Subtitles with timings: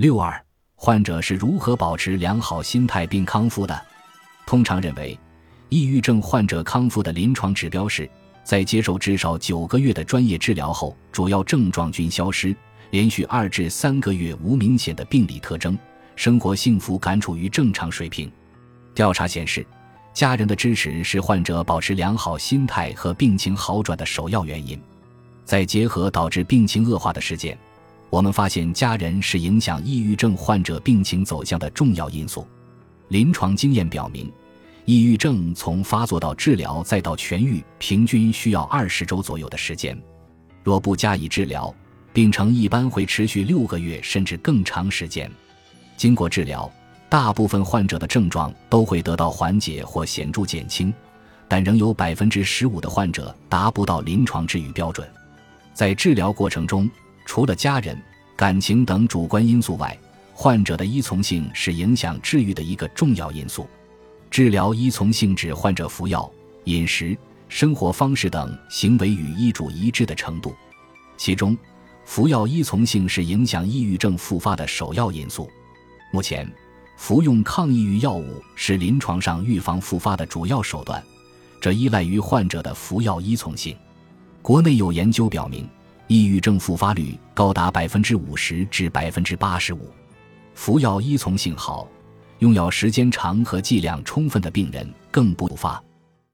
[0.00, 0.42] 六二，
[0.76, 3.78] 患者是如何保持良好心态并康复的？
[4.46, 5.20] 通常认为，
[5.68, 8.08] 抑郁症患者康复的临床指标是
[8.42, 12.56] 在接受至少九个月的专业治疗后，主要症状均消失，
[12.92, 15.78] 连续二至三个月无明显的病理特征，
[16.16, 18.32] 生活幸福感处于正常水平。
[18.94, 19.66] 调查显示，
[20.14, 24.80] 家人的支持是患者保持良好心态和病情好转的首要原因。
[25.44, 27.58] 再结合导致病情恶化的事件，
[28.10, 32.46] 我们发现家人是影响抑郁症患者病情走向的重要因素。
[33.08, 34.30] 临床经验表明，
[34.84, 39.96] 抑郁症从发作到治疗再到痊愈，平均需要二十周左右的时间。
[40.64, 41.72] 若不加以治疗，
[42.12, 45.30] 病程一般会持续六个月甚至更长时间。
[45.96, 46.68] 经过治疗，
[47.08, 50.92] 大部分患者的症状都会得到缓解或显著减轻，
[51.46, 55.08] 但仍有百分之十五的患者达不到临床治愈标准。
[55.72, 56.90] 在治疗过程中，
[57.30, 57.96] 除了家人、
[58.34, 59.96] 感情等主观因素外，
[60.34, 63.68] 患者的依从性是影响治愈的一个重要因素。
[64.32, 66.28] 治疗依从性指患者服药、
[66.64, 67.16] 饮食、
[67.48, 70.52] 生活方式等行为与医嘱一致的程度，
[71.16, 71.56] 其中，
[72.04, 75.48] 服药依从性是影响抑郁症复发的首要因素。
[76.12, 76.52] 目前，
[76.96, 81.00] 服用抗抑郁药物是临床上预防复发的主要手段，
[81.60, 83.76] 这依赖于患者的服药依从性。
[84.42, 85.68] 国内有研究表明，
[86.10, 89.88] 抑郁症复发率高达百分之五十至百分之八十五。
[90.54, 91.88] 服药依从性好、
[92.40, 95.80] 用药时间长和剂量充分的病人更不复发。